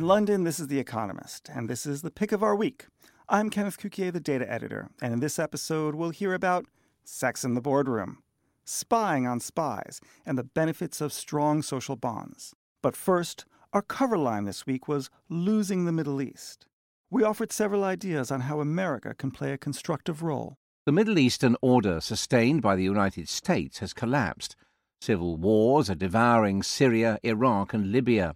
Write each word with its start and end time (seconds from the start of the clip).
In 0.00 0.06
London, 0.06 0.44
this 0.44 0.58
is 0.58 0.68
The 0.68 0.78
Economist, 0.78 1.50
and 1.54 1.68
this 1.68 1.84
is 1.84 2.00
the 2.00 2.10
pick 2.10 2.32
of 2.32 2.42
our 2.42 2.56
week. 2.56 2.86
I'm 3.28 3.50
Kenneth 3.50 3.76
Cukier, 3.76 4.10
the 4.10 4.18
data 4.18 4.50
editor, 4.50 4.88
and 5.02 5.12
in 5.12 5.20
this 5.20 5.38
episode, 5.38 5.94
we'll 5.94 6.08
hear 6.08 6.32
about 6.32 6.64
sex 7.04 7.44
in 7.44 7.52
the 7.52 7.60
boardroom, 7.60 8.22
spying 8.64 9.26
on 9.26 9.40
spies, 9.40 10.00
and 10.24 10.38
the 10.38 10.42
benefits 10.42 11.02
of 11.02 11.12
strong 11.12 11.60
social 11.60 11.96
bonds. 11.96 12.54
But 12.80 12.96
first, 12.96 13.44
our 13.74 13.82
cover 13.82 14.16
line 14.16 14.44
this 14.44 14.64
week 14.64 14.88
was 14.88 15.10
Losing 15.28 15.84
the 15.84 15.92
Middle 15.92 16.22
East. 16.22 16.64
We 17.10 17.22
offered 17.22 17.52
several 17.52 17.84
ideas 17.84 18.30
on 18.30 18.40
how 18.40 18.60
America 18.60 19.14
can 19.14 19.30
play 19.30 19.52
a 19.52 19.58
constructive 19.58 20.22
role. 20.22 20.56
The 20.86 20.92
Middle 20.92 21.18
Eastern 21.18 21.56
order 21.60 22.00
sustained 22.00 22.62
by 22.62 22.74
the 22.74 22.84
United 22.84 23.28
States 23.28 23.80
has 23.80 23.92
collapsed. 23.92 24.56
Civil 25.02 25.36
wars 25.36 25.90
are 25.90 25.94
devouring 25.94 26.62
Syria, 26.62 27.18
Iraq, 27.22 27.74
and 27.74 27.92
Libya. 27.92 28.34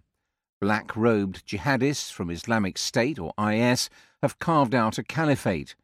Black 0.61 0.95
robed 0.95 1.45
jihadists 1.45 2.11
from 2.11 2.29
Islamic 2.29 2.77
State 2.77 3.19
or 3.19 3.33
IS 3.37 3.89
have 4.21 4.39
carved 4.39 4.73
out 4.73 4.97
a 4.97 5.03
caliphate. 5.03 5.75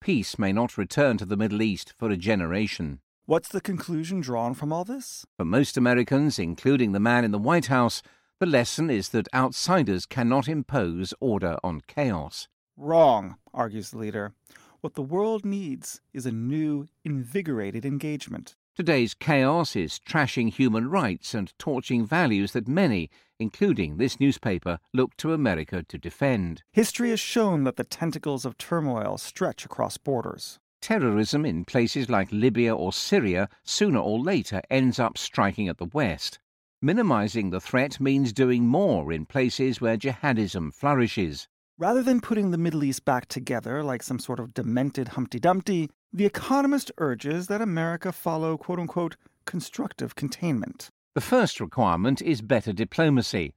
Peace 0.00 0.38
may 0.38 0.52
not 0.52 0.78
return 0.78 1.16
to 1.18 1.24
the 1.24 1.36
Middle 1.36 1.60
East 1.60 1.92
for 1.96 2.08
a 2.10 2.16
generation. 2.16 3.00
What's 3.24 3.48
the 3.48 3.60
conclusion 3.60 4.20
drawn 4.20 4.54
from 4.54 4.72
all 4.72 4.84
this? 4.84 5.26
For 5.36 5.44
most 5.44 5.76
Americans, 5.76 6.38
including 6.38 6.92
the 6.92 7.00
man 7.00 7.24
in 7.24 7.32
the 7.32 7.38
White 7.38 7.66
House, 7.66 8.00
the 8.38 8.46
lesson 8.46 8.90
is 8.90 9.08
that 9.08 9.26
outsiders 9.34 10.06
cannot 10.06 10.46
impose 10.46 11.12
order 11.18 11.58
on 11.64 11.80
chaos. 11.88 12.46
Wrong, 12.76 13.36
argues 13.52 13.90
the 13.90 13.98
leader. 13.98 14.34
What 14.82 14.94
the 14.94 15.02
world 15.02 15.44
needs 15.44 16.00
is 16.12 16.26
a 16.26 16.30
new, 16.30 16.86
invigorated 17.04 17.84
engagement. 17.84 18.54
Today's 18.76 19.14
chaos 19.14 19.74
is 19.74 19.98
trashing 19.98 20.52
human 20.52 20.90
rights 20.90 21.32
and 21.32 21.50
torching 21.58 22.04
values 22.04 22.52
that 22.52 22.68
many, 22.68 23.08
including 23.38 23.96
this 23.96 24.20
newspaper, 24.20 24.78
look 24.92 25.16
to 25.16 25.32
America 25.32 25.82
to 25.84 25.96
defend. 25.96 26.62
History 26.72 27.08
has 27.08 27.18
shown 27.18 27.64
that 27.64 27.76
the 27.76 27.84
tentacles 27.84 28.44
of 28.44 28.58
turmoil 28.58 29.16
stretch 29.16 29.64
across 29.64 29.96
borders. 29.96 30.58
Terrorism 30.82 31.46
in 31.46 31.64
places 31.64 32.10
like 32.10 32.28
Libya 32.30 32.76
or 32.76 32.92
Syria 32.92 33.48
sooner 33.64 33.98
or 33.98 34.18
later 34.18 34.60
ends 34.68 34.98
up 34.98 35.16
striking 35.16 35.68
at 35.68 35.78
the 35.78 35.86
West. 35.86 36.38
Minimizing 36.82 37.48
the 37.48 37.62
threat 37.62 37.98
means 37.98 38.30
doing 38.34 38.66
more 38.66 39.10
in 39.10 39.24
places 39.24 39.80
where 39.80 39.96
jihadism 39.96 40.74
flourishes. 40.74 41.48
Rather 41.78 42.02
than 42.02 42.22
putting 42.22 42.52
the 42.52 42.58
Middle 42.58 42.84
East 42.84 43.04
back 43.04 43.26
together 43.26 43.82
like 43.82 44.02
some 44.02 44.18
sort 44.18 44.40
of 44.40 44.54
demented 44.54 45.08
Humpty 45.08 45.38
Dumpty, 45.38 45.90
The 46.10 46.24
Economist 46.24 46.90
urges 46.96 47.48
that 47.48 47.60
America 47.60 48.12
follow 48.12 48.56
quote 48.56 48.78
unquote 48.78 49.16
constructive 49.44 50.14
containment. 50.14 50.88
The 51.14 51.20
first 51.20 51.60
requirement 51.60 52.22
is 52.22 52.40
better 52.40 52.72
diplomacy. 52.72 53.52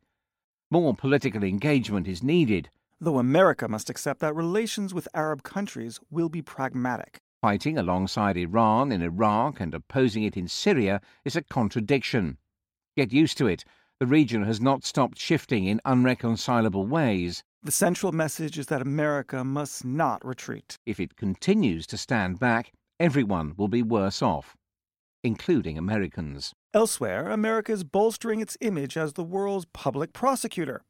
More 0.70 0.94
political 0.94 1.46
engagement 1.46 2.10
is 2.10 2.22
needed. 2.22 2.70
Though 3.00 3.20
America 3.20 3.70
must 3.70 3.90
accept 3.90 4.20
that 4.20 4.36
relations 4.36 4.94
with 4.94 5.08
Arab 5.14 5.44
countries 5.44 6.02
will 6.12 6.28
be 6.28 6.42
pragmatic. 6.42 7.20
Fighting 7.42 7.78
alongside 7.78 8.36
Iran 8.36 8.92
in 8.92 9.02
Iraq 9.02 9.62
and 9.62 9.74
opposing 9.74 10.24
it 10.24 10.36
in 10.36 10.50
Syria 10.50 11.00
is 11.24 11.38
a 11.38 11.42
contradiction. 11.42 12.38
Get 12.98 13.14
used 13.14 13.38
to 13.38 13.48
it. 13.48 13.64
The 14.02 14.06
region 14.06 14.44
has 14.44 14.60
not 14.60 14.84
stopped 14.84 15.18
shifting 15.18 15.68
in 15.68 15.80
unreconcilable 15.86 16.86
ways. 16.86 17.46
The 17.62 17.72
central 17.74 18.14
message 18.14 18.58
is 18.58 18.68
that 18.68 18.82
America 18.82 19.44
must 19.44 19.84
not 19.84 20.26
retreat. 20.26 20.78
If 20.86 20.98
it 20.98 21.18
continues 21.18 21.86
to 21.88 21.98
stand 21.98 22.40
back, 22.40 22.72
everyone 23.02 23.54
will 23.58 23.68
be 23.68 23.84
worse 23.84 24.22
off, 24.22 24.56
including 25.26 25.78
Americans. 25.78 26.54
Elsewhere, 26.74 27.30
America 27.30 27.74
is 27.74 27.84
bolstering 27.84 28.40
its 28.40 28.58
image 28.62 28.96
as 28.96 29.14
the 29.14 29.26
world's 29.26 29.66
public 29.74 30.14
prosecutor. 30.14 30.84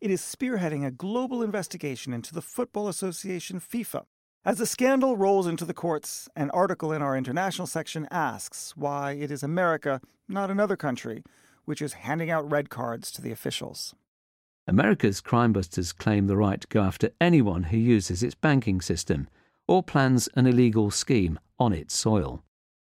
It 0.00 0.10
is 0.10 0.22
spearheading 0.22 0.86
a 0.86 0.90
global 0.90 1.42
investigation 1.42 2.14
into 2.14 2.32
the 2.32 2.40
Football 2.40 2.88
Association 2.88 3.60
FIFA. 3.60 4.04
As 4.42 4.56
the 4.56 4.66
scandal 4.66 5.18
rolls 5.18 5.46
into 5.46 5.66
the 5.66 5.74
courts, 5.74 6.30
an 6.34 6.48
article 6.52 6.94
in 6.94 7.02
our 7.02 7.14
international 7.14 7.66
section 7.66 8.08
asks 8.10 8.74
why 8.74 9.12
it 9.12 9.30
is 9.30 9.42
America, 9.42 10.00
not 10.28 10.50
another 10.50 10.76
country, 10.76 11.22
which 11.66 11.82
is 11.82 11.92
handing 11.92 12.30
out 12.30 12.50
red 12.50 12.70
cards 12.70 13.12
to 13.12 13.20
the 13.20 13.32
officials. 13.32 13.94
America's 14.68 15.20
crimebusters 15.20 15.96
claim 15.96 16.26
the 16.26 16.36
right 16.36 16.60
to 16.60 16.66
go 16.66 16.82
after 16.82 17.10
anyone 17.20 17.64
who 17.64 17.76
uses 17.76 18.22
its 18.22 18.34
banking 18.34 18.80
system 18.80 19.28
or 19.68 19.82
plans 19.82 20.28
an 20.34 20.46
illegal 20.46 20.90
scheme 20.90 21.38
on 21.58 21.72
its 21.72 21.96
soil. 21.96 22.42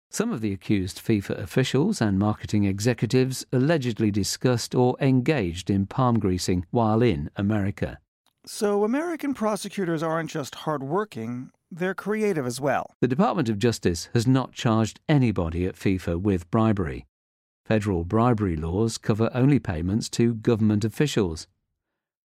Some 0.08 0.30
of 0.30 0.42
the 0.42 0.52
accused 0.52 1.04
FIFA 1.04 1.38
officials 1.38 2.00
and 2.00 2.18
marketing 2.18 2.64
executives 2.64 3.44
allegedly 3.52 4.10
discussed 4.10 4.74
or 4.74 4.96
engaged 5.00 5.70
in 5.70 5.86
palm 5.86 6.18
greasing 6.18 6.66
while 6.70 7.02
in 7.02 7.30
America. 7.34 7.98
So, 8.44 8.84
American 8.84 9.34
prosecutors 9.34 10.02
aren't 10.02 10.30
just 10.30 10.54
hardworking, 10.54 11.50
they're 11.70 11.94
creative 11.94 12.46
as 12.46 12.60
well. 12.60 12.94
The 13.00 13.08
Department 13.08 13.48
of 13.48 13.58
Justice 13.58 14.08
has 14.14 14.26
not 14.26 14.52
charged 14.52 15.00
anybody 15.08 15.66
at 15.66 15.76
FIFA 15.76 16.20
with 16.20 16.50
bribery. 16.50 17.06
Federal 17.64 18.04
bribery 18.04 18.56
laws 18.56 18.98
cover 18.98 19.30
only 19.32 19.58
payments 19.58 20.08
to 20.10 20.34
government 20.34 20.84
officials. 20.84 21.46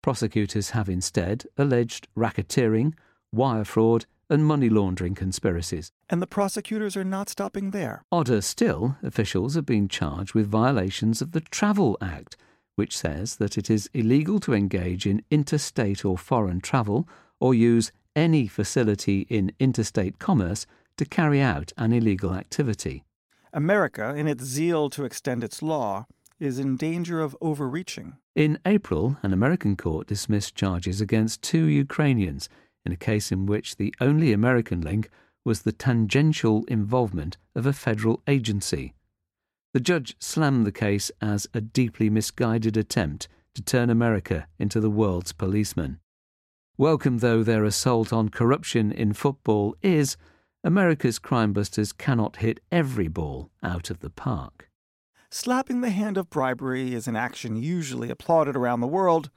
Prosecutors 0.05 0.69
have 0.69 0.88
instead 0.88 1.45
alleged 1.57 2.07
racketeering, 2.16 2.93
wire 3.31 3.63
fraud, 3.66 4.05
and 4.29 4.45
money 4.45 4.69
laundering 4.69 5.16
conspiracies. 5.16 5.91
And 6.11 6.21
the 6.21 6.27
prosecutors 6.27 6.95
are 6.95 7.03
not 7.03 7.27
stopping 7.27 7.71
there. 7.71 8.03
Odder 8.11 8.41
still, 8.41 8.97
officials 9.01 9.55
have 9.55 9.66
been 9.66 9.88
charged 9.88 10.35
with 10.35 10.45
violations 10.45 11.23
of 11.23 11.31
the 11.31 11.41
Travel 11.41 11.97
Act, 12.01 12.38
which 12.75 12.95
says 12.95 13.38
that 13.38 13.57
it 13.57 13.67
is 13.67 13.89
illegal 13.95 14.39
to 14.41 14.53
engage 14.53 15.07
in 15.07 15.23
interstate 15.31 16.05
or 16.05 16.19
foreign 16.19 16.61
travel 16.61 17.09
or 17.39 17.55
use 17.55 17.91
any 18.16 18.45
facility 18.45 19.22
in 19.22 19.53
interstate 19.59 20.19
commerce 20.19 20.67
to 20.97 21.05
carry 21.05 21.41
out 21.41 21.73
an 21.79 21.91
illegal 21.91 22.35
activity. 22.35 23.03
America, 23.51 24.13
in 24.13 24.27
its 24.27 24.43
zeal 24.43 24.87
to 24.91 25.03
extend 25.03 25.43
its 25.43 25.63
law, 25.63 26.05
is 26.40 26.59
in 26.59 26.75
danger 26.75 27.22
of 27.22 27.35
overreaching. 27.41 28.18
In 28.35 28.59
April, 28.66 29.18
an 29.23 29.34
American 29.34 29.75
court 29.75 30.07
dismissed 30.07 30.56
charges 30.56 31.00
against 31.01 31.41
two 31.41 31.66
Ukrainians 31.66 32.50
in 32.85 32.91
a 32.91 32.97
case 32.97 33.31
in 33.31 33.46
which 33.46 33.78
the 33.78 33.94
only 34.00 34.31
American 34.31 34.81
link 34.81 35.09
was 35.44 35.62
the 35.62 35.72
tangential 35.72 36.63
involvement 36.68 37.38
of 37.56 37.66
a 37.66 37.73
federal 37.73 38.22
agency. 38.28 38.94
The 39.73 39.79
judge 39.79 40.16
slammed 40.19 40.66
the 40.66 40.72
case 40.72 41.12
as 41.22 41.47
a 41.53 41.62
deeply 41.62 42.09
misguided 42.09 42.78
attempt 42.78 43.28
to 43.56 43.62
turn 43.62 43.90
America 43.90 44.47
into 44.59 44.79
the 44.79 44.90
world's 44.90 45.34
policeman. 45.34 46.00
Welcome 46.78 47.19
though 47.19 47.44
their 47.44 47.63
assault 47.63 48.12
on 48.12 48.29
corruption 48.29 48.91
in 48.91 49.13
football 49.13 49.75
is, 49.81 50.17
America's 50.63 51.19
crimebusters 51.19 51.96
cannot 51.97 52.38
hit 52.38 52.59
every 52.72 53.08
ball 53.08 53.49
out 53.64 53.90
of 53.90 53.99
the 53.99 54.09
park. 54.09 54.70
Slapping 55.37 55.82
the 55.82 55.90
hand 55.90 56.17
of 56.17 56.29
bribery 56.29 56.93
is 56.93 57.09
an 57.09 57.17
action 57.17 57.58
usually 57.58 58.09
applauded 58.09 58.55
around 58.55 58.79
the 58.79 58.87
world, 58.87 59.29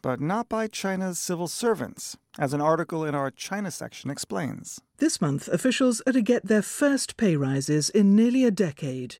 but 0.00 0.20
not 0.20 0.48
by 0.48 0.68
China's 0.68 1.18
civil 1.18 1.48
servants, 1.48 2.16
as 2.38 2.52
an 2.52 2.60
article 2.60 3.04
in 3.04 3.16
our 3.16 3.28
China 3.28 3.72
section 3.72 4.08
explains. 4.08 4.80
This 4.98 5.20
month, 5.20 5.48
officials 5.48 6.00
are 6.06 6.12
to 6.12 6.22
get 6.22 6.46
their 6.46 6.62
first 6.62 7.16
pay 7.16 7.34
rises 7.34 7.90
in 7.90 8.14
nearly 8.14 8.44
a 8.44 8.52
decade. 8.52 9.16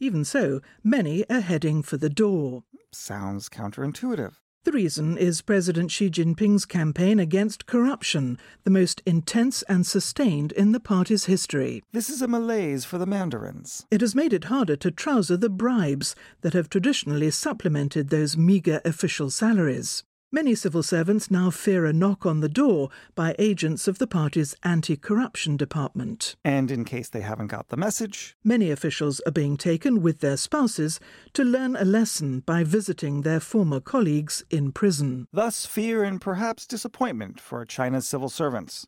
Even 0.00 0.24
so, 0.24 0.60
many 0.82 1.24
are 1.30 1.38
heading 1.38 1.84
for 1.84 1.96
the 1.96 2.10
door. 2.10 2.64
Sounds 2.90 3.48
counterintuitive. 3.48 4.41
The 4.64 4.70
reason 4.70 5.18
is 5.18 5.42
President 5.42 5.90
Xi 5.90 6.08
Jinping's 6.08 6.64
campaign 6.64 7.18
against 7.18 7.66
corruption, 7.66 8.38
the 8.62 8.70
most 8.70 9.02
intense 9.04 9.62
and 9.62 9.84
sustained 9.84 10.52
in 10.52 10.70
the 10.70 10.78
party's 10.78 11.24
history. 11.24 11.82
This 11.90 12.08
is 12.08 12.22
a 12.22 12.28
malaise 12.28 12.84
for 12.84 12.96
the 12.96 13.04
mandarins. 13.06 13.84
It 13.90 14.00
has 14.02 14.14
made 14.14 14.32
it 14.32 14.44
harder 14.44 14.76
to 14.76 14.92
trouser 14.92 15.36
the 15.36 15.50
bribes 15.50 16.14
that 16.42 16.52
have 16.52 16.70
traditionally 16.70 17.32
supplemented 17.32 18.10
those 18.10 18.36
meagre 18.36 18.80
official 18.84 19.30
salaries. 19.30 20.04
Many 20.34 20.54
civil 20.54 20.82
servants 20.82 21.30
now 21.30 21.50
fear 21.50 21.84
a 21.84 21.92
knock 21.92 22.24
on 22.24 22.40
the 22.40 22.48
door 22.48 22.88
by 23.14 23.36
agents 23.38 23.86
of 23.86 23.98
the 23.98 24.06
party's 24.06 24.56
anti 24.62 24.96
corruption 24.96 25.58
department. 25.58 26.36
And 26.42 26.70
in 26.70 26.86
case 26.86 27.10
they 27.10 27.20
haven't 27.20 27.48
got 27.48 27.68
the 27.68 27.76
message, 27.76 28.34
many 28.42 28.70
officials 28.70 29.20
are 29.26 29.30
being 29.30 29.58
taken 29.58 30.00
with 30.00 30.20
their 30.20 30.38
spouses 30.38 30.98
to 31.34 31.44
learn 31.44 31.76
a 31.76 31.84
lesson 31.84 32.40
by 32.40 32.64
visiting 32.64 33.20
their 33.20 33.40
former 33.40 33.78
colleagues 33.78 34.42
in 34.48 34.72
prison. 34.72 35.28
Thus, 35.34 35.66
fear 35.66 36.02
and 36.02 36.18
perhaps 36.18 36.66
disappointment 36.66 37.38
for 37.38 37.66
China's 37.66 38.08
civil 38.08 38.30
servants. 38.30 38.86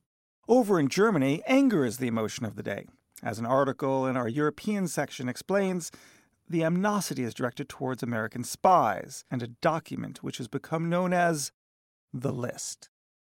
Over 0.48 0.80
in 0.80 0.88
Germany, 0.88 1.42
anger 1.46 1.84
is 1.84 1.98
the 1.98 2.08
emotion 2.08 2.46
of 2.46 2.56
the 2.56 2.62
day. 2.62 2.86
As 3.22 3.38
an 3.38 3.44
article 3.44 4.06
in 4.06 4.16
our 4.16 4.28
European 4.28 4.88
section 4.88 5.28
explains, 5.28 5.90
the 6.48 6.64
amnosity 6.64 7.22
is 7.22 7.34
directed 7.34 7.68
towards 7.68 8.02
American 8.02 8.44
spies 8.44 9.24
and 9.30 9.42
a 9.42 9.48
document 9.48 10.22
which 10.22 10.38
has 10.38 10.48
become 10.48 10.88
known 10.88 11.12
as 11.12 11.52
the 12.12 12.32
List. 12.32 12.88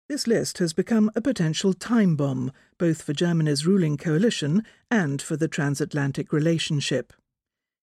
This 0.09 0.29
list 0.29 0.59
has 0.59 0.73
become 0.73 1.11
a 1.17 1.21
potential 1.21 1.73
time 1.73 2.15
bomb, 2.15 2.53
both 2.79 3.03
for 3.03 3.13
Germany's 3.13 3.67
ruling 3.67 3.97
coalition 3.97 4.65
and 4.89 5.21
for 5.21 5.37
the 5.37 5.49
transatlantic 5.49 6.33
relationship. 6.33 7.13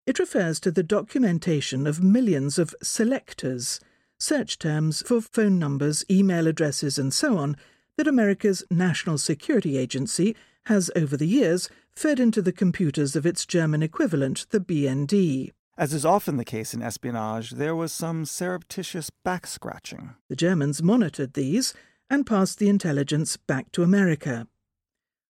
It 0.07 0.21
refers 0.21 0.61
to 0.61 0.71
the 0.71 0.85
documentation 0.85 1.87
of 1.87 2.03
millions 2.03 2.59
of 2.59 2.77
selectors, 2.81 3.81
search 4.21 4.59
terms 4.59 5.03
for 5.03 5.21
phone 5.21 5.59
numbers, 5.59 6.05
email 6.09 6.47
addresses, 6.47 6.97
and 6.97 7.13
so 7.13 7.39
on, 7.39 7.57
that 7.97 8.07
America's 8.07 8.63
National 8.71 9.19
Security 9.19 9.77
Agency 9.77 10.37
has 10.67 10.93
over 10.95 11.17
the 11.17 11.27
years 11.27 11.69
fed 11.97 12.21
into 12.21 12.43
the 12.43 12.53
computers 12.53 13.17
of 13.17 13.27
its 13.27 13.47
German 13.47 13.83
equivalent, 13.83 14.47
the 14.51 14.61
BND. 14.61 15.53
As 15.79 15.95
is 15.95 16.05
often 16.05 16.37
the 16.37 16.45
case 16.45 16.75
in 16.75 16.83
espionage, 16.83 17.53
there 17.53 17.75
was 17.75 17.93
some 17.93 18.25
surreptitious 18.25 19.11
back 19.25 19.47
scratching. 19.47 20.15
The 20.29 20.37
Germans 20.37 20.83
monitored 20.83 21.35
these 21.35 21.75
and 22.11 22.27
passed 22.27 22.59
the 22.59 22.69
intelligence 22.69 23.37
back 23.37 23.73
to 23.73 23.83
America. 23.83 24.47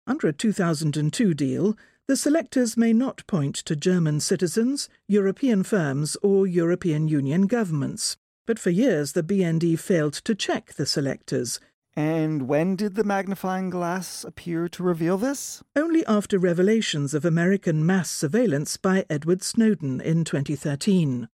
Under 0.06 0.28
a 0.28 0.32
2002 0.32 1.34
deal, 1.34 1.76
the 2.08 2.16
selectors 2.16 2.76
may 2.76 2.92
not 2.92 3.26
point 3.26 3.54
to 3.54 3.76
German 3.76 4.18
citizens, 4.18 4.88
European 5.06 5.62
firms, 5.62 6.16
or 6.22 6.46
European 6.46 7.06
Union 7.06 7.46
governments. 7.46 8.16
But 8.46 8.58
for 8.58 8.70
years, 8.70 9.12
the 9.12 9.22
BND 9.22 9.78
failed 9.78 10.14
to 10.14 10.34
check 10.34 10.72
the 10.74 10.86
selectors, 10.86 11.60
and 11.96 12.48
when 12.48 12.76
did 12.76 12.94
the 12.94 13.04
magnifying 13.04 13.70
glass 13.70 14.24
appear 14.24 14.68
to 14.68 14.82
reveal 14.82 15.18
this? 15.18 15.62
Only 15.74 16.06
after 16.06 16.38
revelations 16.38 17.14
of 17.14 17.24
American 17.24 17.84
mass 17.84 18.10
surveillance 18.10 18.76
by 18.76 19.04
Edward 19.10 19.42
Snowden 19.42 20.00
in 20.00 20.24
2013. 20.24 21.28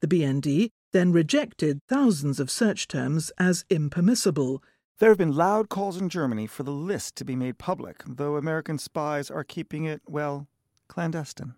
The 0.00 0.06
BND 0.06 0.70
then 0.92 1.12
rejected 1.12 1.80
thousands 1.88 2.38
of 2.38 2.50
search 2.50 2.86
terms 2.86 3.32
as 3.38 3.64
impermissible. 3.70 4.62
There 4.98 5.10
have 5.10 5.18
been 5.18 5.34
loud 5.34 5.68
calls 5.68 5.96
in 5.96 6.08
Germany 6.08 6.46
for 6.46 6.62
the 6.62 6.70
list 6.70 7.16
to 7.16 7.24
be 7.24 7.36
made 7.36 7.58
public, 7.58 8.02
though 8.06 8.36
American 8.36 8.78
spies 8.78 9.30
are 9.30 9.44
keeping 9.44 9.84
it, 9.84 10.02
well, 10.06 10.48
clandestine. 10.88 11.54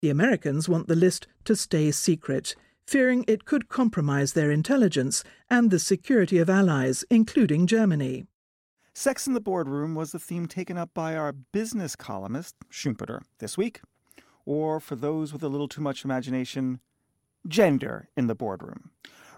The 0.00 0.10
Americans 0.10 0.68
want 0.68 0.88
the 0.88 0.96
list 0.96 1.26
to 1.44 1.56
stay 1.56 1.90
secret 1.90 2.54
fearing 2.86 3.24
it 3.26 3.44
could 3.44 3.68
compromise 3.68 4.32
their 4.32 4.50
intelligence 4.50 5.24
and 5.50 5.70
the 5.70 5.78
security 5.78 6.38
of 6.38 6.50
allies, 6.50 7.04
including 7.10 7.66
Germany. 7.66 8.26
Sex 8.92 9.26
in 9.26 9.34
the 9.34 9.40
Boardroom 9.40 9.94
was 9.94 10.12
the 10.12 10.18
theme 10.18 10.46
taken 10.46 10.78
up 10.78 10.90
by 10.94 11.16
our 11.16 11.32
business 11.32 11.96
columnist, 11.96 12.54
Schumpeter, 12.70 13.22
this 13.38 13.58
week. 13.58 13.80
Or, 14.46 14.78
for 14.78 14.94
those 14.94 15.32
with 15.32 15.42
a 15.42 15.48
little 15.48 15.68
too 15.68 15.80
much 15.80 16.04
imagination, 16.04 16.80
gender 17.48 18.08
in 18.16 18.26
the 18.26 18.34
boardroom. 18.34 18.90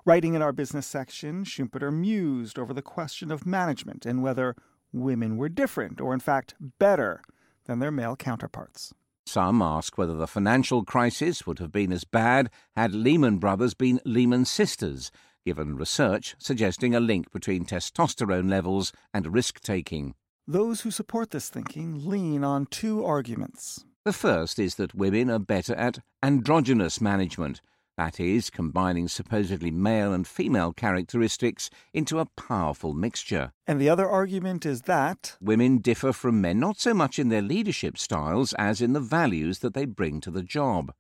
Writing 0.04 0.34
in 0.34 0.42
our 0.42 0.52
business 0.52 0.86
section, 0.86 1.44
Schumpeter 1.44 1.92
mused 1.92 2.58
over 2.58 2.74
the 2.74 2.82
question 2.82 3.30
of 3.30 3.46
management 3.46 4.04
and 4.04 4.22
whether 4.22 4.54
women 4.92 5.36
were 5.36 5.48
different, 5.48 6.00
or 6.00 6.12
in 6.12 6.20
fact 6.20 6.54
better, 6.78 7.22
than 7.64 7.78
their 7.78 7.90
male 7.90 8.14
counterparts. 8.14 8.92
Some 9.26 9.60
ask 9.60 9.98
whether 9.98 10.14
the 10.14 10.28
financial 10.28 10.84
crisis 10.84 11.46
would 11.46 11.58
have 11.58 11.72
been 11.72 11.92
as 11.92 12.04
bad 12.04 12.48
had 12.76 12.94
Lehman 12.94 13.38
Brothers 13.38 13.74
been 13.74 14.00
Lehman 14.04 14.44
Sisters, 14.44 15.10
given 15.44 15.76
research 15.76 16.36
suggesting 16.38 16.94
a 16.94 17.00
link 17.00 17.32
between 17.32 17.64
testosterone 17.64 18.48
levels 18.48 18.92
and 19.12 19.34
risk 19.34 19.60
taking. 19.60 20.14
Those 20.46 20.82
who 20.82 20.92
support 20.92 21.30
this 21.30 21.48
thinking 21.48 22.08
lean 22.08 22.44
on 22.44 22.66
two 22.66 23.04
arguments. 23.04 23.84
The 24.04 24.12
first 24.12 24.60
is 24.60 24.76
that 24.76 24.94
women 24.94 25.28
are 25.28 25.40
better 25.40 25.74
at 25.74 25.98
androgynous 26.22 27.00
management, 27.00 27.60
that 27.96 28.20
is, 28.20 28.50
combining 28.50 29.08
supposedly 29.08 29.70
male 29.70 30.12
and 30.12 30.26
female 30.26 30.72
characteristics 30.72 31.70
into 31.92 32.18
a 32.18 32.26
powerful 32.26 32.92
mixture. 32.92 33.52
And 33.66 33.80
the 33.80 33.88
other 33.88 34.08
argument 34.08 34.66
is 34.66 34.82
that 34.82 35.36
women 35.40 35.78
differ 35.78 36.12
from 36.12 36.40
men 36.40 36.60
not 36.60 36.78
so 36.78 36.94
much 36.94 37.18
in 37.18 37.28
their 37.28 37.42
leadership 37.42 37.98
styles 37.98 38.52
as 38.54 38.80
in 38.80 38.92
the 38.92 39.00
values 39.00 39.60
that 39.60 39.74
they 39.74 39.84
bring 39.84 40.20
to 40.20 40.30
the 40.30 40.42
job. 40.42 40.92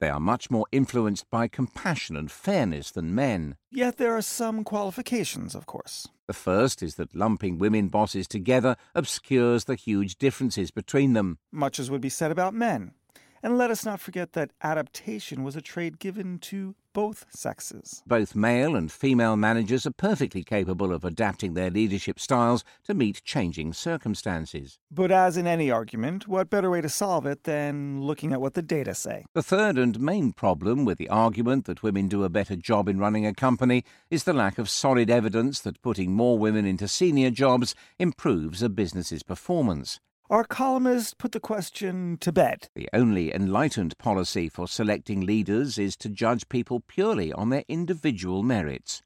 They 0.00 0.08
are 0.08 0.18
much 0.18 0.50
more 0.50 0.66
influenced 0.72 1.28
by 1.30 1.46
compassion 1.46 2.16
and 2.16 2.30
fairness 2.30 2.90
than 2.90 3.14
men. 3.14 3.56
Yet 3.70 3.98
there 3.98 4.16
are 4.16 4.22
some 4.22 4.64
qualifications, 4.64 5.54
of 5.54 5.66
course. 5.66 6.08
The 6.26 6.32
first 6.32 6.82
is 6.82 6.94
that 6.94 7.14
lumping 7.14 7.58
women 7.58 7.88
bosses 7.88 8.26
together 8.26 8.76
obscures 8.94 9.64
the 9.64 9.74
huge 9.74 10.16
differences 10.16 10.70
between 10.70 11.12
them. 11.12 11.38
Much 11.52 11.78
as 11.78 11.90
would 11.90 12.00
be 12.00 12.08
said 12.08 12.30
about 12.30 12.54
men. 12.54 12.94
And 13.42 13.56
let 13.56 13.70
us 13.70 13.86
not 13.86 14.00
forget 14.00 14.34
that 14.34 14.50
adaptation 14.62 15.42
was 15.42 15.56
a 15.56 15.62
trade 15.62 15.98
given 15.98 16.38
to 16.40 16.74
both 16.92 17.24
sexes. 17.30 18.02
Both 18.06 18.34
male 18.34 18.76
and 18.76 18.90
female 18.90 19.36
managers 19.36 19.86
are 19.86 19.92
perfectly 19.92 20.42
capable 20.42 20.92
of 20.92 21.04
adapting 21.04 21.54
their 21.54 21.70
leadership 21.70 22.18
styles 22.18 22.64
to 22.84 22.94
meet 22.94 23.22
changing 23.24 23.72
circumstances. 23.72 24.78
But 24.90 25.10
as 25.10 25.36
in 25.36 25.46
any 25.46 25.70
argument, 25.70 26.28
what 26.28 26.50
better 26.50 26.68
way 26.68 26.80
to 26.80 26.88
solve 26.88 27.24
it 27.26 27.44
than 27.44 28.02
looking 28.02 28.32
at 28.32 28.40
what 28.40 28.54
the 28.54 28.62
data 28.62 28.94
say? 28.94 29.24
The 29.32 29.42
third 29.42 29.78
and 29.78 30.00
main 30.00 30.32
problem 30.32 30.84
with 30.84 30.98
the 30.98 31.08
argument 31.08 31.64
that 31.66 31.82
women 31.82 32.08
do 32.08 32.24
a 32.24 32.28
better 32.28 32.56
job 32.56 32.88
in 32.88 32.98
running 32.98 33.24
a 33.24 33.32
company 33.32 33.84
is 34.10 34.24
the 34.24 34.34
lack 34.34 34.58
of 34.58 34.68
solid 34.68 35.08
evidence 35.08 35.60
that 35.60 35.80
putting 35.80 36.12
more 36.12 36.38
women 36.38 36.66
into 36.66 36.88
senior 36.88 37.30
jobs 37.30 37.74
improves 37.98 38.62
a 38.62 38.68
business's 38.68 39.22
performance. 39.22 40.00
Our 40.30 40.44
columnist 40.44 41.18
put 41.18 41.32
the 41.32 41.40
question 41.40 42.16
to 42.20 42.30
bed. 42.30 42.68
The 42.76 42.88
only 42.92 43.34
enlightened 43.34 43.98
policy 43.98 44.48
for 44.48 44.68
selecting 44.68 45.22
leaders 45.22 45.76
is 45.76 45.96
to 45.96 46.08
judge 46.08 46.48
people 46.48 46.78
purely 46.78 47.32
on 47.32 47.48
their 47.48 47.64
individual 47.66 48.44
merits. 48.44 49.02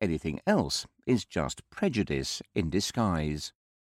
Anything 0.00 0.38
else 0.46 0.86
is 1.08 1.24
just 1.24 1.68
prejudice 1.70 2.40
in 2.54 2.70
disguise. 2.70 3.52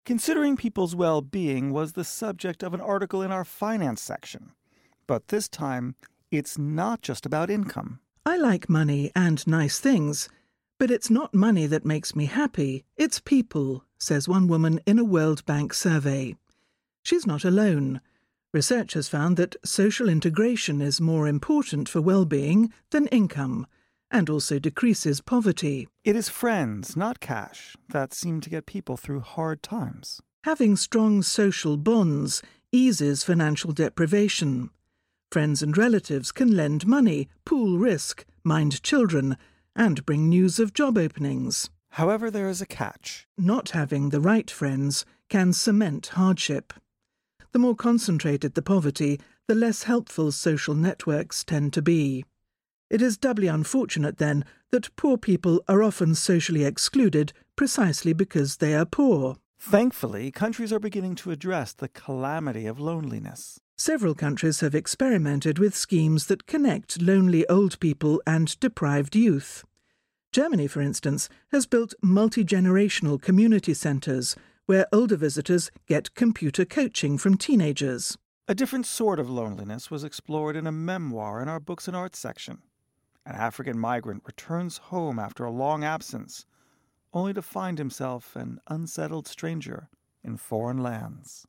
Considering 0.06 0.56
people's 0.56 0.96
well 0.96 1.20
being 1.20 1.74
was 1.74 1.92
the 1.92 2.04
subject 2.04 2.62
of 2.62 2.72
an 2.72 2.80
article 2.80 3.20
in 3.20 3.30
our 3.30 3.44
finance 3.44 4.00
section. 4.00 4.52
But 5.06 5.28
this 5.28 5.50
time, 5.50 5.94
it's 6.30 6.56
not 6.56 7.02
just 7.02 7.26
about 7.26 7.50
income. 7.50 8.00
I 8.24 8.38
like 8.38 8.70
money 8.70 9.12
and 9.14 9.46
nice 9.46 9.78
things, 9.78 10.30
but 10.78 10.90
it's 10.90 11.10
not 11.10 11.34
money 11.34 11.66
that 11.66 11.84
makes 11.84 12.16
me 12.16 12.24
happy, 12.24 12.86
it's 12.96 13.20
people, 13.20 13.84
says 13.98 14.26
one 14.26 14.48
woman 14.48 14.80
in 14.86 14.98
a 14.98 15.04
World 15.04 15.44
Bank 15.44 15.74
survey. 15.74 16.34
She's 17.02 17.26
not 17.26 17.44
alone. 17.44 18.00
Research 18.52 18.94
has 18.94 19.08
found 19.08 19.36
that 19.36 19.56
social 19.64 20.08
integration 20.08 20.80
is 20.80 21.00
more 21.00 21.26
important 21.26 21.88
for 21.88 22.00
well-being 22.00 22.72
than 22.90 23.06
income 23.08 23.66
and 24.10 24.28
also 24.28 24.58
decreases 24.58 25.20
poverty. 25.20 25.88
It 26.04 26.14
is 26.14 26.28
friends, 26.28 26.96
not 26.96 27.18
cash, 27.18 27.74
that 27.88 28.12
seem 28.12 28.40
to 28.42 28.50
get 28.50 28.66
people 28.66 28.96
through 28.96 29.20
hard 29.20 29.62
times. 29.62 30.20
Having 30.44 30.76
strong 30.76 31.22
social 31.22 31.76
bonds 31.76 32.42
eases 32.70 33.24
financial 33.24 33.72
deprivation. 33.72 34.70
Friends 35.30 35.62
and 35.62 35.76
relatives 35.76 36.30
can 36.30 36.54
lend 36.54 36.86
money, 36.86 37.28
pool 37.46 37.78
risk, 37.78 38.26
mind 38.44 38.82
children, 38.82 39.38
and 39.74 40.04
bring 40.04 40.28
news 40.28 40.58
of 40.58 40.74
job 40.74 40.98
openings. 40.98 41.70
However, 41.92 42.30
there 42.30 42.50
is 42.50 42.60
a 42.60 42.66
catch. 42.66 43.26
Not 43.38 43.70
having 43.70 44.10
the 44.10 44.20
right 44.20 44.50
friends 44.50 45.06
can 45.30 45.54
cement 45.54 46.08
hardship. 46.08 46.74
The 47.52 47.58
more 47.58 47.76
concentrated 47.76 48.54
the 48.54 48.62
poverty, 48.62 49.20
the 49.46 49.54
less 49.54 49.82
helpful 49.82 50.32
social 50.32 50.74
networks 50.74 51.44
tend 51.44 51.72
to 51.74 51.82
be. 51.82 52.24
It 52.88 53.02
is 53.02 53.16
doubly 53.16 53.46
unfortunate, 53.46 54.18
then, 54.18 54.44
that 54.70 54.94
poor 54.96 55.16
people 55.16 55.62
are 55.68 55.82
often 55.82 56.14
socially 56.14 56.64
excluded 56.64 57.32
precisely 57.56 58.12
because 58.12 58.56
they 58.56 58.74
are 58.74 58.86
poor. 58.86 59.36
Thankfully, 59.58 60.30
countries 60.30 60.72
are 60.72 60.78
beginning 60.78 61.14
to 61.16 61.30
address 61.30 61.72
the 61.72 61.88
calamity 61.88 62.66
of 62.66 62.80
loneliness. 62.80 63.60
Several 63.76 64.14
countries 64.14 64.60
have 64.60 64.74
experimented 64.74 65.58
with 65.58 65.76
schemes 65.76 66.26
that 66.26 66.46
connect 66.46 67.00
lonely 67.00 67.46
old 67.48 67.78
people 67.80 68.22
and 68.26 68.58
deprived 68.60 69.14
youth. 69.14 69.64
Germany, 70.32 70.66
for 70.66 70.80
instance, 70.80 71.28
has 71.50 71.66
built 71.66 71.94
multi 72.02 72.44
generational 72.44 73.20
community 73.20 73.74
centres 73.74 74.36
where 74.66 74.86
older 74.92 75.16
visitors 75.16 75.70
get 75.86 76.14
computer 76.14 76.64
coaching 76.64 77.18
from 77.18 77.36
teenagers. 77.36 78.16
A 78.48 78.54
different 78.54 78.86
sort 78.86 79.18
of 79.18 79.30
loneliness 79.30 79.90
was 79.90 80.04
explored 80.04 80.56
in 80.56 80.66
a 80.66 80.72
memoir 80.72 81.40
in 81.40 81.48
our 81.48 81.60
Books 81.60 81.86
and 81.86 81.96
Arts 81.96 82.18
section. 82.18 82.58
An 83.24 83.34
African 83.34 83.78
migrant 83.78 84.22
returns 84.26 84.78
home 84.78 85.18
after 85.18 85.44
a 85.44 85.50
long 85.50 85.84
absence, 85.84 86.44
only 87.12 87.32
to 87.34 87.42
find 87.42 87.78
himself 87.78 88.34
an 88.34 88.58
unsettled 88.68 89.28
stranger 89.28 89.88
in 90.24 90.36
foreign 90.36 90.78
lands. 90.78 91.46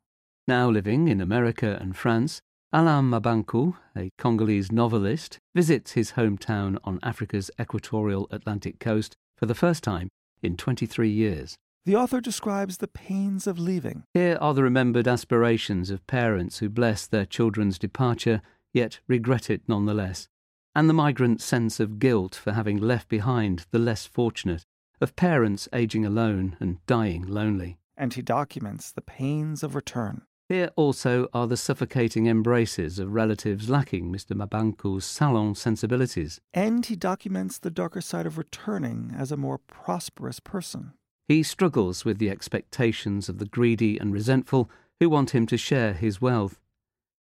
Now 0.47 0.69
living 0.69 1.07
in 1.07 1.21
America 1.21 1.77
and 1.79 1.95
France, 1.95 2.41
Alain 2.71 3.05
Mabanckou, 3.05 3.75
a 3.95 4.11
Congolese 4.17 4.71
novelist, 4.71 5.39
visits 5.55 5.91
his 5.91 6.13
hometown 6.13 6.77
on 6.83 6.99
Africa's 7.01 7.49
equatorial 7.59 8.27
Atlantic 8.31 8.79
coast 8.79 9.15
for 9.37 9.45
the 9.45 9.55
first 9.55 9.83
time 9.83 10.09
in 10.41 10.57
23 10.57 11.09
years. 11.09 11.55
The 11.85 11.97
author 11.97 12.21
describes 12.21 12.77
the 12.77 12.87
pains 12.87 13.45
of 13.45 13.59
leaving. 13.59 14.03
Here 14.13 14.37
are 14.39 14.53
the 14.53 14.63
remembered 14.63 15.05
aspirations 15.05 15.89
of 15.89 16.07
parents 16.07 16.59
who 16.59 16.69
bless 16.69 17.05
their 17.05 17.25
children's 17.25 17.77
departure, 17.77 18.41
yet 18.71 19.01
regret 19.05 19.49
it 19.49 19.63
nonetheless, 19.67 20.29
and 20.73 20.87
the 20.89 20.93
migrant's 20.93 21.43
sense 21.43 21.81
of 21.81 21.99
guilt 21.99 22.35
for 22.35 22.53
having 22.53 22.77
left 22.77 23.09
behind 23.09 23.65
the 23.71 23.79
less 23.79 24.05
fortunate, 24.05 24.65
of 25.01 25.17
parents 25.17 25.67
aging 25.73 26.05
alone 26.05 26.55
and 26.61 26.77
dying 26.85 27.27
lonely. 27.27 27.79
And 27.97 28.13
he 28.13 28.21
documents 28.21 28.89
the 28.89 29.01
pains 29.01 29.61
of 29.61 29.75
return. 29.75 30.21
Here 30.47 30.71
also 30.77 31.27
are 31.33 31.47
the 31.47 31.57
suffocating 31.57 32.27
embraces 32.27 32.97
of 32.97 33.13
relatives 33.13 33.69
lacking 33.69 34.09
Mr. 34.09 34.37
Mabanckou's 34.37 35.03
salon 35.03 35.53
sensibilities. 35.53 36.39
And 36.53 36.85
he 36.85 36.95
documents 36.95 37.59
the 37.59 37.69
darker 37.69 38.01
side 38.01 38.25
of 38.25 38.37
returning 38.37 39.13
as 39.17 39.33
a 39.33 39.37
more 39.37 39.57
prosperous 39.57 40.39
person. 40.39 40.93
He 41.27 41.43
struggles 41.43 42.03
with 42.03 42.17
the 42.17 42.29
expectations 42.29 43.29
of 43.29 43.37
the 43.37 43.45
greedy 43.45 43.97
and 43.97 44.11
resentful 44.13 44.69
who 44.99 45.09
want 45.09 45.31
him 45.33 45.45
to 45.47 45.57
share 45.57 45.93
his 45.93 46.21
wealth. 46.21 46.59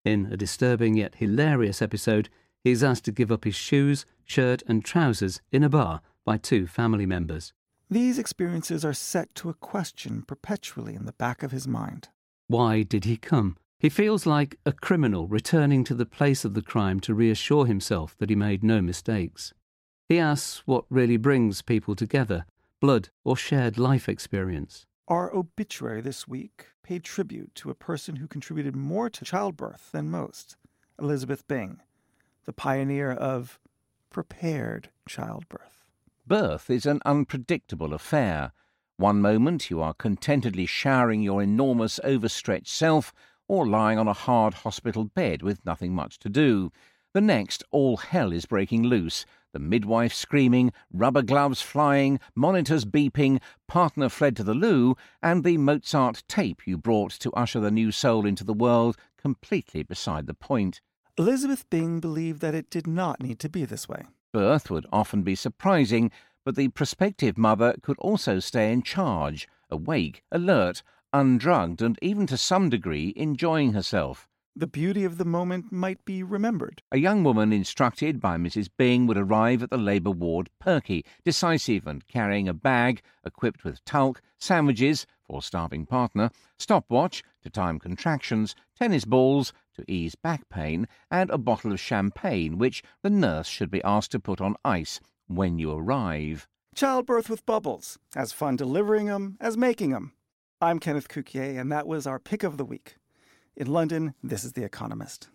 In 0.05 0.27
a 0.31 0.37
disturbing 0.37 0.95
yet 0.95 1.15
hilarious 1.15 1.81
episode, 1.81 2.29
he 2.63 2.71
is 2.71 2.83
asked 2.83 3.05
to 3.05 3.11
give 3.11 3.31
up 3.31 3.43
his 3.43 3.55
shoes, 3.55 4.05
shirt, 4.23 4.63
and 4.67 4.83
trousers 4.83 5.41
in 5.51 5.63
a 5.63 5.69
bar 5.69 6.01
by 6.25 6.37
two 6.37 6.67
family 6.67 7.05
members. 7.05 7.53
These 7.89 8.19
experiences 8.19 8.85
are 8.85 8.93
set 8.93 9.33
to 9.35 9.49
a 9.49 9.53
question 9.53 10.21
perpetually 10.21 10.95
in 10.95 11.05
the 11.05 11.13
back 11.13 11.43
of 11.43 11.51
his 11.51 11.67
mind. 11.67 12.09
Why 12.47 12.83
did 12.83 13.05
he 13.05 13.17
come? 13.17 13.57
He 13.79 13.89
feels 13.89 14.25
like 14.25 14.59
a 14.65 14.73
criminal 14.73 15.27
returning 15.27 15.83
to 15.85 15.93
the 15.93 16.05
place 16.05 16.45
of 16.45 16.53
the 16.53 16.61
crime 16.61 16.99
to 17.01 17.13
reassure 17.13 17.65
himself 17.65 18.15
that 18.19 18.29
he 18.29 18.35
made 18.35 18.63
no 18.63 18.81
mistakes. 18.81 19.53
He 20.07 20.19
asks 20.19 20.63
what 20.65 20.85
really 20.89 21.17
brings 21.17 21.61
people 21.61 21.95
together 21.95 22.45
blood, 22.79 23.09
or 23.23 23.35
shared 23.35 23.77
life 23.77 24.07
experience. 24.07 24.85
Our 25.07 25.33
obituary 25.35 26.01
this 26.01 26.27
week 26.27 26.67
paid 26.83 27.03
tribute 27.03 27.55
to 27.55 27.69
a 27.69 27.75
person 27.75 28.17
who 28.17 28.27
contributed 28.27 28.75
more 28.75 29.09
to 29.09 29.25
childbirth 29.25 29.91
than 29.91 30.11
most 30.11 30.55
Elizabeth 30.99 31.47
Bing, 31.47 31.79
the 32.45 32.53
pioneer 32.53 33.11
of 33.11 33.59
prepared 34.09 34.89
childbirth. 35.07 35.85
Birth 36.27 36.69
is 36.69 36.85
an 36.85 36.99
unpredictable 37.05 37.93
affair. 37.93 38.51
One 38.97 39.21
moment 39.21 39.69
you 39.69 39.81
are 39.81 39.93
contentedly 39.93 40.65
showering 40.65 41.21
your 41.21 41.41
enormous 41.41 41.99
overstretched 42.03 42.67
self 42.67 43.13
or 43.47 43.67
lying 43.67 43.97
on 43.97 44.07
a 44.07 44.13
hard 44.13 44.53
hospital 44.53 45.05
bed 45.05 45.41
with 45.41 45.65
nothing 45.65 45.93
much 45.93 46.19
to 46.19 46.29
do. 46.29 46.71
The 47.13 47.21
next, 47.21 47.63
all 47.71 47.97
hell 47.97 48.31
is 48.31 48.45
breaking 48.45 48.83
loose 48.83 49.25
the 49.51 49.59
midwife 49.59 50.13
screaming, 50.13 50.71
rubber 50.93 51.21
gloves 51.21 51.61
flying, 51.61 52.19
monitors 52.35 52.85
beeping, 52.85 53.41
partner 53.67 54.09
fled 54.09 54.35
to 54.35 54.43
the 54.43 54.53
loo, 54.53 54.95
and 55.21 55.43
the 55.43 55.57
Mozart 55.57 56.23
tape 56.27 56.65
you 56.65 56.77
brought 56.77 57.11
to 57.11 57.33
usher 57.33 57.59
the 57.59 57.71
new 57.71 57.91
soul 57.91 58.25
into 58.25 58.43
the 58.43 58.53
world 58.53 58.97
completely 59.17 59.83
beside 59.83 60.27
the 60.27 60.33
point. 60.33 60.81
Elizabeth 61.17 61.69
Bing 61.69 61.99
believed 61.99 62.39
that 62.41 62.55
it 62.55 62.69
did 62.69 62.87
not 62.87 63.21
need 63.21 63.39
to 63.39 63.49
be 63.49 63.65
this 63.65 63.89
way. 63.89 64.05
Birth 64.31 64.69
would 64.69 64.85
often 64.91 65.23
be 65.23 65.35
surprising, 65.35 66.11
but 66.45 66.55
the 66.55 66.69
prospective 66.69 67.37
mother 67.37 67.75
could 67.81 67.97
also 67.97 68.39
stay 68.39 68.71
in 68.71 68.83
charge, 68.83 69.47
awake, 69.69 70.23
alert, 70.31 70.81
undrugged, 71.11 71.81
and 71.81 71.99
even 72.01 72.25
to 72.27 72.37
some 72.37 72.69
degree 72.69 73.11
enjoying 73.17 73.73
herself. 73.73 74.28
The 74.59 74.67
beauty 74.67 75.05
of 75.05 75.17
the 75.17 75.23
moment 75.23 75.71
might 75.71 76.03
be 76.03 76.21
remembered. 76.21 76.81
A 76.91 76.97
young 76.97 77.23
woman 77.23 77.53
instructed 77.53 78.19
by 78.19 78.35
Mrs. 78.35 78.67
Bing 78.75 79.07
would 79.07 79.15
arrive 79.15 79.63
at 79.63 79.69
the 79.69 79.77
labour 79.77 80.11
ward 80.11 80.49
perky, 80.59 81.05
decisive, 81.23 81.87
and 81.87 82.05
carrying 82.09 82.49
a 82.49 82.53
bag 82.53 83.01
equipped 83.23 83.63
with 83.63 83.81
talc, 83.85 84.21
sandwiches 84.37 85.07
for 85.23 85.41
starving 85.41 85.85
partner, 85.85 86.29
stopwatch 86.57 87.23
to 87.41 87.49
time 87.49 87.79
contractions, 87.79 88.53
tennis 88.77 89.05
balls 89.05 89.53
to 89.75 89.89
ease 89.89 90.15
back 90.15 90.49
pain, 90.49 90.89
and 91.09 91.29
a 91.29 91.37
bottle 91.37 91.71
of 91.71 91.79
champagne 91.79 92.57
which 92.57 92.83
the 93.01 93.09
nurse 93.09 93.47
should 93.47 93.71
be 93.71 93.81
asked 93.85 94.11
to 94.11 94.19
put 94.19 94.41
on 94.41 94.57
ice 94.65 94.99
when 95.27 95.57
you 95.57 95.71
arrive. 95.71 96.49
Childbirth 96.75 97.29
with 97.29 97.45
bubbles. 97.45 97.97
As 98.13 98.33
fun 98.33 98.57
delivering 98.57 99.05
them 99.05 99.37
as 99.39 99.55
making 99.55 99.91
them. 99.91 100.11
I'm 100.59 100.79
Kenneth 100.79 101.07
Cukier, 101.07 101.57
and 101.57 101.71
that 101.71 101.87
was 101.87 102.05
our 102.05 102.19
pick 102.19 102.43
of 102.43 102.57
the 102.57 102.65
week. 102.65 102.97
In 103.59 103.67
London, 103.67 104.13
this 104.23 104.45
is 104.45 104.53
The 104.53 104.63
Economist. 104.63 105.27